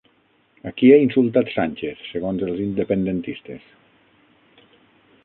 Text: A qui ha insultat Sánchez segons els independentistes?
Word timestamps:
A 0.69 0.71
qui 0.77 0.87
ha 0.93 0.97
insultat 1.01 1.51
Sánchez 1.57 2.01
segons 2.13 2.45
els 2.47 2.63
independentistes? 2.65 4.73